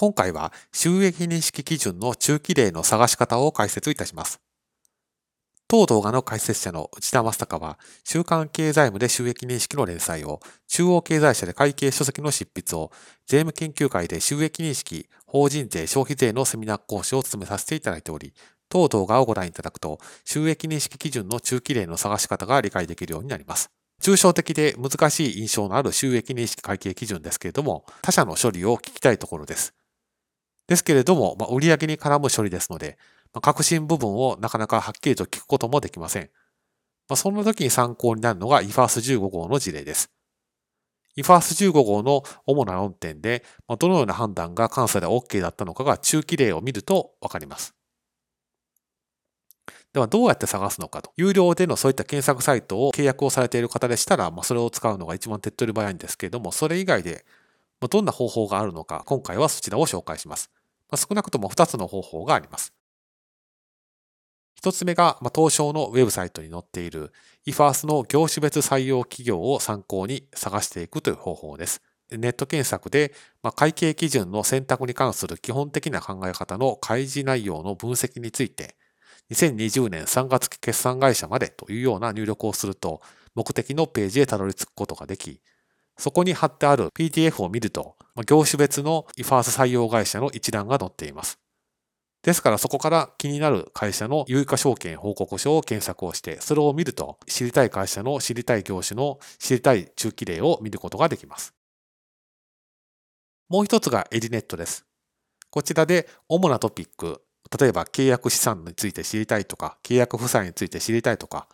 [0.00, 4.40] 今回は収益認識基準の中期例の探し方を解説いたします。
[5.68, 12.90] 当動画の解説者の内田正孝は、週刊経済部で収益認識の連載を、中央経済社で会計書籍の執筆を、
[13.26, 18.32] 税務研究会で収益認識、法人税、消費税のセミナー講師を務めさせていただいており、
[18.70, 23.70] 当動画をご覧いただくと、収益認識基準の中期例の探し方が理解できるようになります。
[24.00, 29.74] 抽象的で難しい印象のある収益認識会計基準ですけれども、他社の処理を聞きたいところです。
[30.70, 32.96] ですけれども、まあ、売上に絡む処理ですので、
[33.34, 36.30] まあ、革新部分をなかなかはっきりと聞くこともできません。
[37.08, 40.12] まあ、そんな時に参考になるのが EFARS15 号の事例です。
[41.16, 47.74] EFARS15 号の主な論点で、まあ、どのような判断が監査で OK だったのかが中期例を見るとわかります。
[49.92, 51.12] ではどうやって探すのかと。
[51.16, 57.24] 有料でのそういった検索サイトを契約をされている方でしたら、まあ、それを使うのが一番手っ取り早いんですけれども、それ以外で
[57.80, 60.48] どんな方法があるのか、今回はそちらを紹介します。
[60.90, 62.72] まあ、少なくとも2つの方法があります。
[64.62, 67.12] 1つ目が、まあ、東証のウェブサイトに載っている
[67.46, 71.80] eFirst の業種別採用企業を参考に探していくという方法です。
[72.10, 78.76] ネット検索で、まあ、会計基準の選択に関する基本的な考え方の開示内容の分析について、
[79.30, 83.00] 2020年3月期決算会社までというような入力をすると、
[83.34, 85.40] 目的のページへたどり着くことができ、
[85.96, 91.38] そこに貼ってある PDF を見ると、業種別の eFirst 採用会社の一覧が載っています。
[92.22, 101.54] ですからそこから気になる会社の有価証券報告書を検索をして、それを見ると知りたい会社の知りたい業種の知りたい中期例を見ることができます。
[103.48, 104.84] もう一つがエディネットです。
[105.50, 107.22] こちらで主なトピック、
[107.58, 111.48] 例えば契約資産について知りたいとか、契約負債について知りたいとか、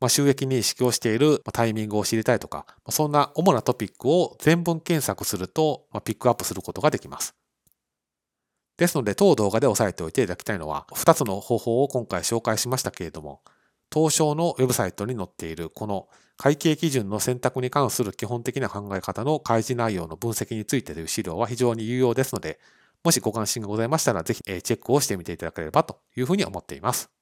[0.00, 7.34] まあ、収益認識をしているタイミングを知りたいとか、そんな主なトピックを全文検索すると、まあ、ピックアップすることができます。
[8.78, 13.42] ですので、当動画で押さえておいていただきたいのは、2つの方法を今回紹介しましたけれども、
[13.92, 22.58] 東証のウェブサイトに載っているこの会計基準の選択に関する基本的な考え方の開示内容の分析についてという資料は非常に有用ですので、
[23.04, 27.19] もしご関心がございましたら、ぜひチェックをしてみていただければというふうに思っています。